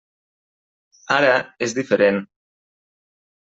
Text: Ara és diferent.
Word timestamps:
Ara 1.17 1.37
és 1.67 1.77
diferent. 1.83 2.21